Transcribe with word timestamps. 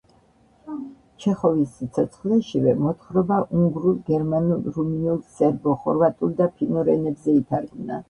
ჩეხოვის 1.25 1.75
სიცოცხლეშივე 1.81 2.73
მოთხრობა 2.81 3.39
უნგრულ, 3.59 4.01
გერმანულ, 4.11 4.67
რუმინულ, 4.81 5.23
სერბო-ხორვატულ 5.39 6.37
და 6.45 6.53
ფინურ 6.59 6.95
ენებზე 6.99 7.43
ითარგმნა. 7.43 7.99